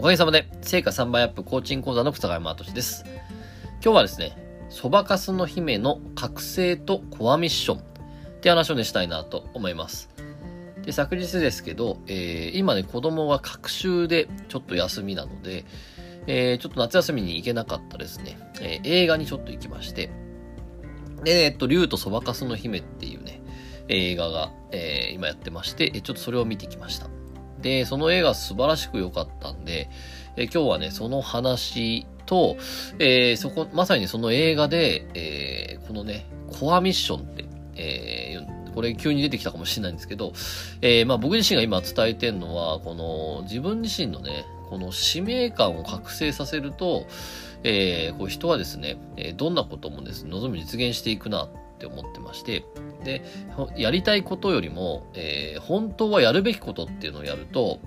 [0.00, 3.04] おかげさまで、成果3倍アップコーチング講座の草川山敏です。
[3.84, 4.34] 今日はですね、
[4.70, 7.82] そばかすの姫の覚醒とコアミッションっ
[8.40, 10.08] て話をね、したいなと思います。
[10.86, 15.66] で、昨日ですけど、えー、今ね、子供が学習でちょっと休みなので、
[16.26, 20.10] えー、ちょっと夏休みに行けなかったですね、えー、映画にちょっと行きまして、
[21.24, 23.42] で、えっと、竜とそばかすの姫っていうね、
[23.88, 27.10] 映画が、えー、今やってまして、ちょっとそれを見てきました。
[27.62, 29.88] で、その映画素晴らしく良かったんで、
[30.36, 32.56] え今日はね、その話と、
[32.98, 36.26] えー、そこ、まさにその映画で、えー、このね、
[36.58, 37.44] コアミッションって、
[37.76, 40.32] えー、これ急に出てきたかもしれないんですけど、
[40.80, 47.06] え、まあ僕自身が今伝えてるのは、この自分自身のね、この使命感を覚醒させると、
[47.64, 48.96] え、こう人はですね、
[49.36, 52.64] どんなこともですね、望む実現していくなって思ってまして、
[53.04, 53.22] で、
[53.76, 57.80] やりたいことよりも、えー、本当はやるべきことっていうのをやると、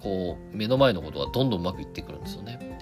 [0.00, 2.78] こう、目の前のことはどんどんうまくいってくるんですよね。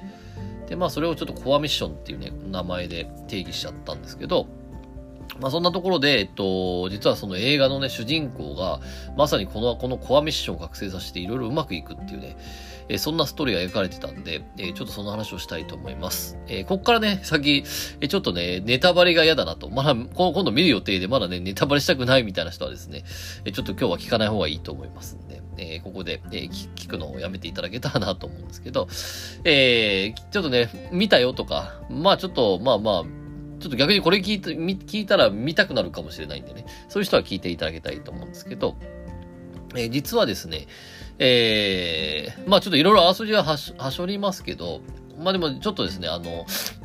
[0.69, 4.47] で、まあ、それをちょっとコアミッションっていうね、名前で定義しちゃったんですけど、
[5.41, 8.81] まあそんなところで、えっと、実はその映画のね、主人公が、
[9.17, 12.37] まさにこの、このコアミッションを覚醒させていろいろうまくいくっていうね、
[12.89, 16.39] えー、そんなストーリーが描かれてたんで、えー、ちょっとその話をしたいと思います。
[16.47, 17.65] えー、こっからね、先、
[18.01, 19.69] えちょっとね、ネタバレが嫌だなと。
[19.69, 23.05] まだ、今度見る予定でまだね、ネタバレしたくないみたいな人はですね、
[23.45, 28.89] えちょっと今日は聞かない方がいいと思いますんで、えここで、え聞くのをやめていただけたらなと思うんですけど、
[29.45, 33.05] えちょっとね、見たよとか、まあちょっと、まあまあ、
[33.59, 38.77] ちょっと逆にこれ聞いて、聞いたら見たくなるかもしれないんでね、そういう人は聞いていただきたいと思うんですけど、
[39.75, 40.67] えー、実はですね、
[41.19, 44.81] えー、まあちょっといろいろあらすじははしはしょりますけど、
[45.19, 46.45] まあでもちょっとですね、あの、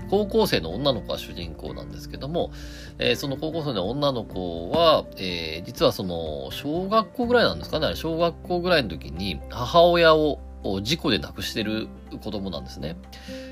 [0.09, 2.51] 高校生の女の子が主人公なんですけども、
[2.99, 10.39] えー、その高校生の女の子は、えー、実はその、小学校ぐらいなんですかね、小学校ぐらいの時に母親を
[10.81, 11.87] 事故で亡くしてる
[12.23, 12.97] 子供なんですね。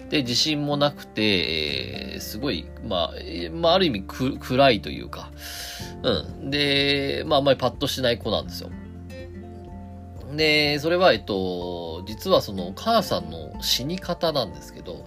[0.10, 3.14] で、自信もなくて、えー、すごい、まあ、
[3.53, 5.31] まあ、ある意味暗いというか、
[6.03, 6.50] うん。
[6.50, 8.69] で、まあ、あんまりパッとしない子なんですよ。
[10.36, 15.06] で、それは、えっと、実はその母さんの死に方なんですけど、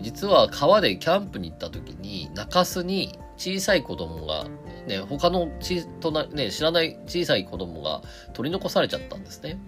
[0.00, 4.46] 実は川でキャンプに行った時に、中州に小さい子供が、
[4.86, 8.02] ね、他のちとな、ね、知らない小さい子供が
[8.34, 9.58] 取り残されちゃったんですね。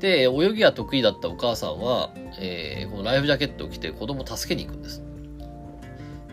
[0.00, 5.02] で、泳ぎが得意だったお母さんは、えー、このライフジャケットを着て子供を助けに行くんです。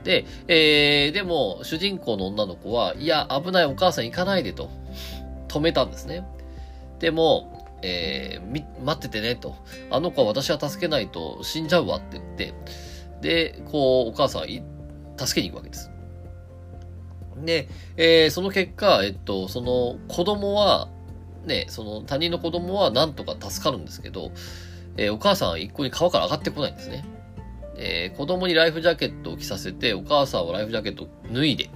[0.03, 4.69] で、えー、でも、主人公の女の子は、いや、危ないお母さん行かないでと、
[5.49, 6.25] 止めたんですね。
[6.99, 9.55] でも、えー、待っててねと。
[9.91, 12.53] あの子は私は助けないと死んじゃうわって言って、
[13.21, 14.47] で、こう、お母さん
[15.17, 15.91] 助けに行くわけです。
[17.43, 17.67] で、
[17.97, 20.87] えー、その結果、えっと、その子供は、
[21.47, 24.31] ね、その他人の子供はなんとか助かるんですけど、
[24.97, 27.05] えー、お母さんは一向に川から上がってこないんですね。
[27.77, 31.69] えー、子供にライフジャケットを着させて、お母さんはライフジャケットを脱いで、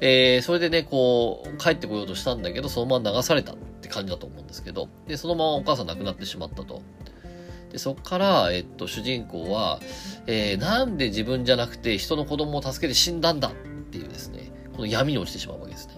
[0.00, 6.82] えー、それでね、こう、帰ってこようとしたんだけど、そのまま流されたって感じだと思うんですけど、で、そのままお母さん亡くなってしまったと。
[7.70, 9.78] で、そっから、えっと、主人公は、
[10.26, 13.52] えー、なんで自分じゃなくて人の子供を助けて死んだんだっ
[13.90, 15.88] ていうですね、この闇に落ちてしまうわけです。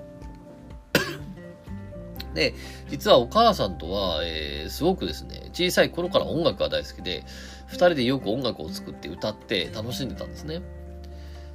[2.35, 2.55] で、
[2.89, 7.25] 実はお母さんとは、えー、すごくですね、小さい頃から音楽が大好きで、
[7.67, 10.63] 二人でよく音楽を作って歌って楽しんでたんですね。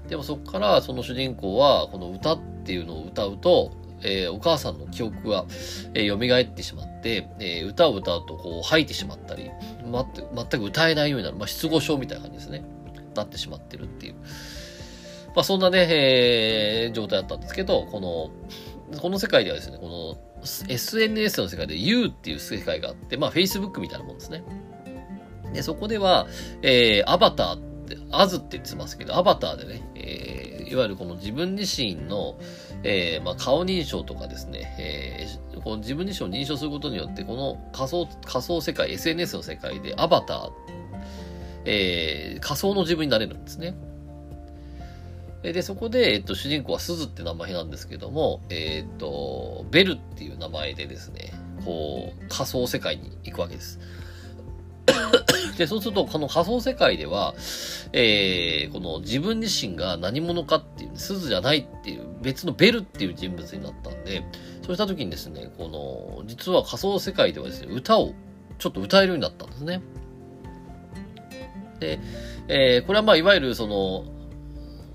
[0.08, 3.72] でもそこからその主人公はこの歌っていうのを歌うと、
[4.02, 5.46] えー、お母さんの記憶が、
[5.94, 9.52] えー、蘇ってしまって、えー、歌を歌うとこう吐いてしまったり、
[9.86, 12.64] ま、全く歌えないようになる、まあ、失語症みたいな感じですね。
[13.16, 14.16] なってしまってるっていう。
[15.36, 24.44] まあそんなね、えー、状態だったんですけど、この、この世界ではですね、この SNS の世界で You っていう世界があって、まあ Facebook みたいなもんですね。
[25.54, 26.28] で、そこでは、
[26.62, 32.38] えー、アバターってアズって言ってますけど、アバターでね、えー、いわゆるこの自分自身の、
[32.84, 40.52] えー、まあ、顔認証とかですね、えー、この自分自身を認証することによって、この仮想、仮想世界、SNS の世界でアバター、
[41.66, 43.76] えー、仮想の自分になれるんですね。
[45.44, 51.32] で、そこで、えっと、主人公は鈴って名前なんですけども、えっと、ベルっていう名前でですね、
[51.64, 53.80] こう、仮想世界に行くわけです。
[55.58, 57.36] で、そうすると、この仮想世界では、
[57.94, 64.24] えー、この自分自身が何者かっていう、鈴じゃないっていう、別のベルっていう人物になったんで、
[64.66, 68.14] そうした時にですね、この、実は仮想世界ではですね、歌を
[68.58, 69.82] ちょっと歌えるようになったんですね。
[71.80, 72.00] で、
[72.48, 74.06] えー、これはまあ、いわゆるその、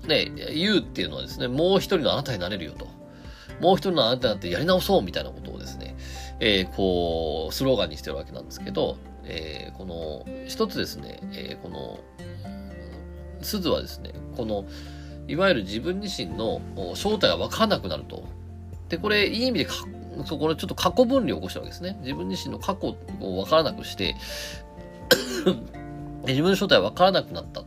[0.07, 2.87] ね、言うっていうのはですね、もう一人のあなたになれるよと。
[3.59, 5.95] もう一人のあなたになってやり直そうみたいなことをですね、
[6.39, 11.99] えー、こう、スローガンにしてるわけなんですけど、えー、この、一つですね、えー、この、
[13.41, 14.65] 鈴はですね、この、
[15.27, 16.61] いわゆる自分自身の
[16.95, 18.25] 正体がわからなくなると。
[18.89, 19.67] で、これ、いい意味で
[20.25, 21.97] そこでちょっと過去分離を起こしたわけですね。
[22.01, 24.15] 自分自身の過去をわからなくして
[26.27, 27.63] 自分の正体はわからなくなった。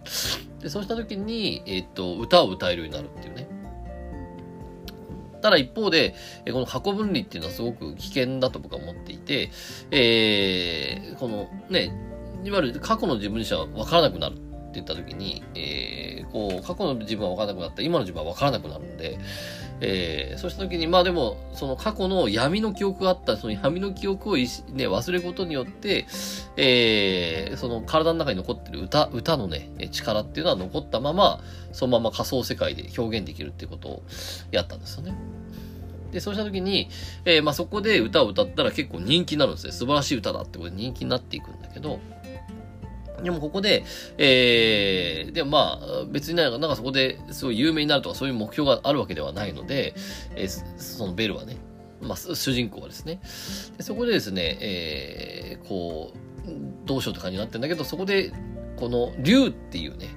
[0.60, 3.48] で、そうした時に、えっ、と、歌を歌えるようになるっていうね。
[5.42, 6.14] ただ一方で、
[6.50, 9.50] この箱分離っていうのはすごく危険だと僕は思っていて、
[9.90, 11.92] えー、このね、
[12.42, 14.42] いわゆる過去の自分自身は分からなくなるって
[14.74, 19.18] 言った時に、えー、こう、過去の自分は分からなくなった今の自分は分からなくなるんで、
[19.80, 24.46] えー、そうした時に、まあでも、その過去の闇の記憶があった、その闇の記憶をね、
[24.88, 26.06] 忘れることによって、
[26.56, 31.40] えー、その体の中に残ってる歌、歌のね、力っていうのは残ったまま、
[31.72, 34.02] そのまま仮想世界で表現できるっていうことを
[34.50, 35.14] やったんですよね。
[36.12, 36.88] で、そうした時に、
[37.26, 39.72] えー、まあそこで歌を歌ったら結構人気になるんですね。
[39.72, 42.00] 素晴らしい歌だってことで人気になっていくんだけど、
[43.22, 43.84] でもここで、
[44.18, 49.94] えー、でもまあ、別になんかなんかそこですごい有名になるとかそういう目標があるわけではないので、
[50.34, 51.56] えー、そのベルはね、
[52.00, 53.20] まあ、主人公はですね。
[53.76, 56.18] でそこでですね、えー、こう、
[56.86, 58.32] どうしようって感じになってるんだけど、そこで、
[58.76, 60.08] この竜っていうね、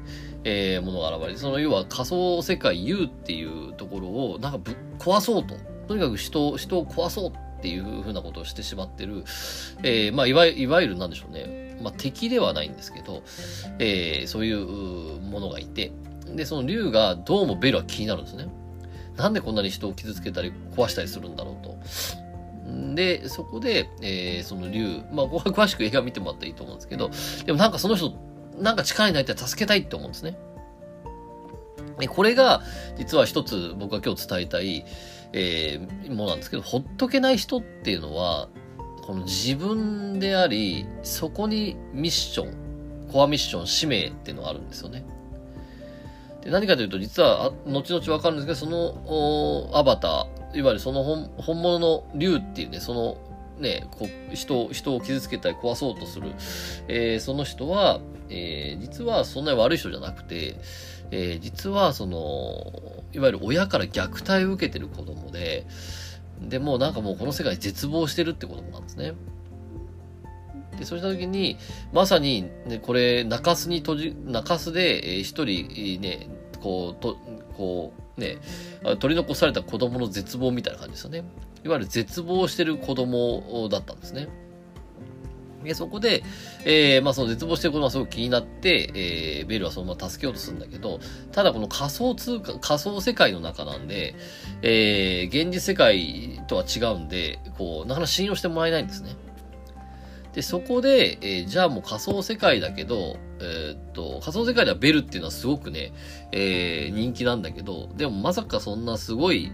[0.44, 5.56] えー、ものが現れて、その要は仮想世界 U っていうところをなんかぶっ壊そうと。
[5.88, 9.24] とにかく人、人を壊そうっていうふうなことをしてしまってる、
[9.84, 11.69] えー、まあ、いわいわゆるなんでしょうね。
[11.82, 13.24] まあ、敵ではないんですけど、
[13.80, 15.92] えー、そういうものがいて、
[16.36, 18.48] で、その竜がどうもベルは気になるんですね。
[19.18, 21.78] なんでこんなに人を傷つけたり壊したりするんだろうと。
[22.96, 27.10] で、そこで、えー、その竜、まあ、詳しく映画見てもらったらいいと思うんですけど、
[27.46, 28.14] でもなんかその人、
[28.60, 30.38] なんか力になりたら助けたいって思うんですね。
[32.08, 32.62] これが、
[32.98, 34.86] 実は一つ僕が今日伝えたい、
[35.34, 38.48] えー、ものなんですけど、ほっとけない人っていうのは、
[39.10, 45.04] この自分であり、そこにミッション、コアミッション、使命っていうのがあるんですよね。
[46.44, 53.18] で何かというと、実は、後々わかるんですけど、その、アバター、いわゆるその本本物の竜っていうね、その、
[53.58, 56.30] ね、こ人人を傷つけたり壊そうとする、
[56.88, 60.56] えー、その人は、えー、実はそんなに悪い人じゃなくて、
[61.10, 65.66] えー、実はその、いわゆる親から虐待を受けてる子供で、
[66.42, 69.14] で、もうなんかもうこの世界絶望してるってことなんですね。
[70.78, 71.58] で、そうした時に、
[71.92, 76.30] まさに、ね、これ、中洲に閉じ、中洲で、えー、一人、ね、
[76.62, 77.18] こう、と、
[77.58, 78.38] こう、ね、
[79.00, 81.24] 取り残された子供の絶望みたいな感じですよね。
[81.64, 84.30] いわゆる絶望してる子供だったんですね。
[85.64, 86.24] で、そこで、
[86.66, 91.00] えー、まあその絶望してることがすごく気になって、えー、ベルはそのまま助けようとするんだけど、
[91.32, 94.16] ただこの仮想通貨、仮想世界の中なんで、
[94.62, 99.16] えー、現実世界とは違うんで、こう、なかなか信用してもらえないんですね。
[100.34, 105.92] で、そこで、えー、じゃあもう仮想世界だけど、えー、っと、仮想世界ではベルっていうのはすごくね、
[106.32, 109.52] えー、人気なんだけど、でもまさかそんなすごい、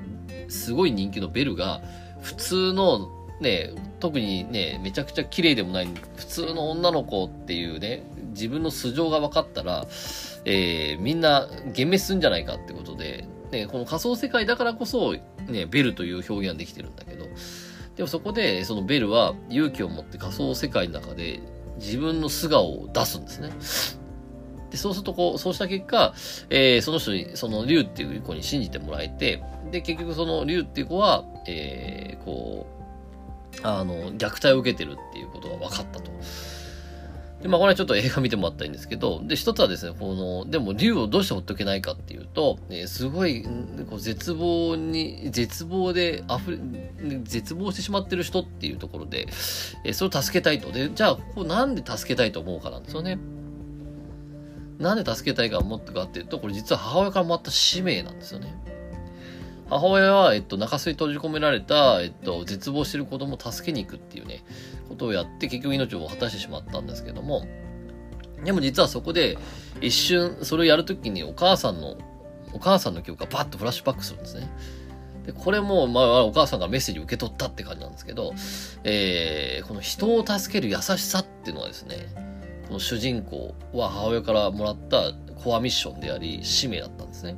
[0.50, 1.82] すごい人気のベルが、
[2.22, 3.10] 普通の
[3.42, 9.86] ね、特にね、めちゃくちゃ綺麗でもない普通の女の子っていうね、自分の素性が分かったら、
[10.46, 15.14] えー、みんな幻滅するんじゃないかってことで、ね、この仮想世界だからこそ、
[15.48, 17.26] ね、ベルという表現ができてるんだけど、
[17.96, 21.40] でもそこで、そのベルは勇気を持って仮想世界の中で
[21.78, 23.50] 自分の素顔を出すんですね。
[24.72, 26.14] で、そうするとこう、そうした結果、
[26.50, 32.75] えー、その人に、その竜っていう子に信じてもらえて、で、結局その竜っていう子は、えー、こう、
[33.64, 36.12] あの、虐待を受けてるっていうことが分かったと。
[37.42, 43.44] で、まあこれはちょっと映画見てもらったらいいんですけど、で、一つはですね、この、でも竜をどうしてほっとけないかっていうと、えすごい、
[43.88, 49.28] こう絶望に、絶望で溢れ、絶望してしまってる人っていうところで、
[49.84, 50.72] えそれを助けたいと。
[50.72, 53.20] で、じゃあ、ここなんで助けたいと思うかなんですよね。
[54.80, 58.56] なんで助けたいか思ったかっていうと、これ実は母親からもらった使命なんですよね。
[59.70, 64.44] 母親は、えっと、中州に閉じ込められた、えっと、絶望してる子供を助けに行くっていうね、
[64.90, 67.48] ことをやって、結局命を果たしてしまったんですけども、
[68.44, 69.38] でも実はそこで、
[69.82, 71.98] 一瞬、それをやるときにお母さんの、
[72.54, 74.50] お母さんの記憶がバッとフラッシュバックするんですね。
[75.26, 78.34] で、これも、まあ、お母さんがメッセージを受け取ったって感じなんですけど、
[78.84, 82.08] えー、この人を助ける優しさっていうのはですね、
[82.68, 87.36] この主人公は母親からもらったコアミッションであり、使命だったんですね。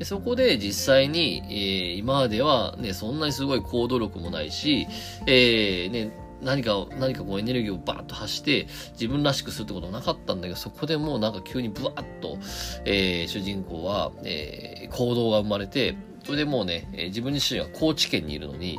[0.00, 4.86] でそこで実際に、えー、今まではね、そんなにすごい行動力もないし、
[5.26, 12.38] えー、ね、何か、何かこうエネルギーをバーッと発して、自分らしくするってことはなかったんだけど、そこでもうなんか急にブワッと、
[12.86, 18.78] えー、主人公は、えー、行動が生まれて、それでもうね、えー、自分自身は高知県にいるのに、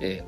[0.00, 0.22] え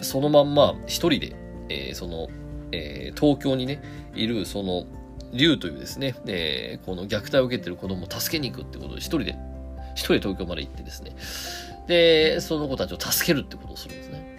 [0.00, 1.34] ー、そのまんま一人で、
[1.70, 2.28] えー、その、
[2.72, 3.80] えー、東京にね、
[4.14, 4.84] いる、その、
[5.32, 9.38] 竜というですね、えー、この虐待を受けてる子供を助けに行くってことで、一人で、
[9.98, 11.16] 一人東京まで行ってですね、
[11.88, 14.38] で、その子たちを助けるってことをするんですね。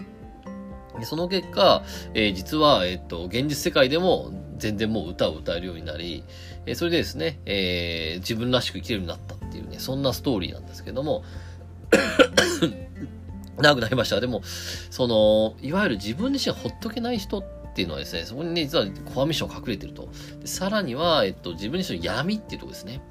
[0.99, 6.23] でその結果、えー、実は、えっ、と、現実世界でも全然もう歌を歌えるようになり、
[6.65, 11.23] えー、それでですね、えー、自分らしく生きるようになったっていうね、そんなストーリーなんですけども、
[13.57, 14.19] 長くなりました。
[14.19, 17.43] でも、その、いわゆる自分自身ほっとけない人っ
[17.79, 20.09] ていうのはですね、そこにね、実はコアミッション隠れてると。
[20.43, 23.01] さらには、えっと、自分自身の闇っていうとこですね。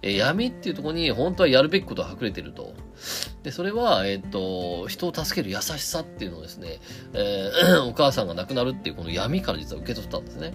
[0.00, 2.72] えー、闇っていうとこに本当はやるべきことが隠れてると。
[3.42, 6.78] で、それは、えっと、人を助ける優しさっていうのをですね、
[7.14, 10.54] えー、 お母さんが亡くなるっていうこの闇から実は受け取ったんですね。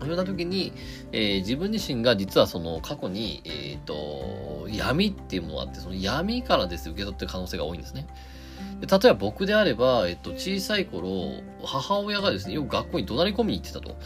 [0.00, 0.72] そんな時に、
[1.12, 8.08] えー、自分自身が実はその過去に、えっ、と、闇っていうものがあって、その闇からですね、受け取ってる可能性が多いんですね。
[8.80, 11.32] 例えば僕であれば、えっと、小さい頃、
[11.64, 13.96] 母親がですね、よく学校に怒鳴り込みに行ってたと。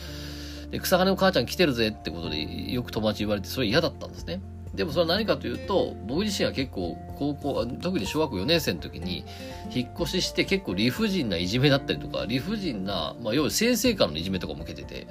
[0.70, 4.40] で、草金の母ちゃん来てるぜってことで、よく友達言われて、それ嫌だったんですね。
[4.74, 9.24] でもそれは何かというと、僕自身は結構、高校、特に小学校4年生の時に、
[9.72, 15.06] 引っ越しして結構理不尽ないじめだったりとか、理不尽な、まあ、要は先生からのいじめとかも受けてて、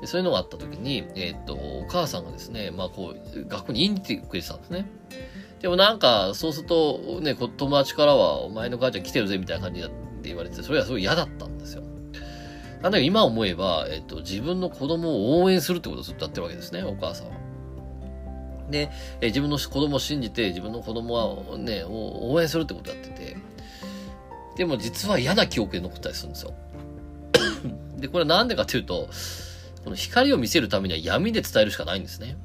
[0.00, 4.86] でそういうのがあった時に、えー、っと、お母さんがですね、まあこう、学校に言いに来てくれてたんですね。
[5.62, 9.88] でもなんか、そうすると、ね、友達からは、お前の母ちゃん来てるぜ、みたいな感じで
[10.24, 11.82] 言われて、それはすごい嫌だったんですよ。
[12.82, 17.36] なんだけど今思えば、えっと、自分の子供を応援するってことをずっとやってるわけですね、お母さんは。
[18.70, 18.90] で、
[19.20, 23.36] え自分の子供を信じて、自分の子供はね、応援するってことをやってて、
[24.56, 26.54] でも実は嫌な記憶で残ったりするんですよ。
[27.98, 29.08] で、これなんでかっていうと、
[29.84, 32.36] この光を見せるためには闇で伝えるしかないんですね。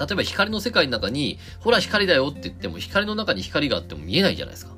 [0.00, 4.72] 例えば光の世界の中に、ほら光だよって言っても、光の中に光があっても見えないじゃないですか。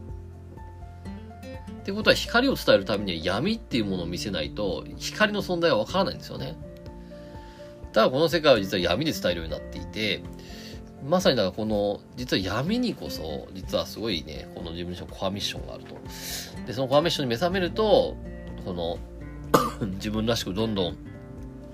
[1.82, 6.56] ってことは光を伝えるためには闇っていうものを見せないと、光の存在はわからないんですよね。
[7.92, 10.24] ただこの世界は実は闇で伝えるようになっていて、
[11.08, 15.94] まさにだからこの、実は闇にこそ、実はすごいね、この自分のコアミッションがあると。
[16.66, 18.16] で、そのコアミッションに目覚めると、
[18.64, 18.98] この、
[19.94, 20.96] 自分らしくどんどん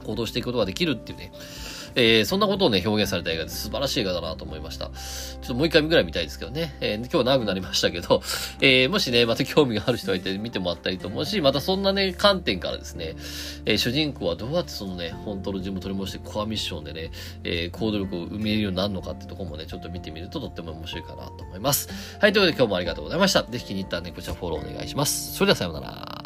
[0.05, 1.33] 行動していくことができるっていうね、
[1.99, 4.87] えー、そんなことをね、表現された映画で素晴らしい映画だなと思いました。
[4.87, 4.93] ちょ
[5.43, 6.76] っともう一回ぐらい見たいですけどね。
[6.81, 8.23] えー、今日は長くなりましたけど、
[8.62, 13.17] えー、もしね、また興味がある人がいて見てもらったりと思うし、またそんなね、観点からですね、
[13.67, 17.11] えー、主人公はどうやってそのね、本当の自分を取り戻してコアミッションでね、
[17.43, 21.88] えー、行動力を生めるようになるのかってとこもね、ちょっと見てみるととっても面白いかなと思います。
[22.21, 23.43] はい、ということで今日もありがとうございました。
[23.43, 25.35] ぜひ気に入ったらね、こちらフォローお願いします。
[25.35, 26.17] それではさようなら。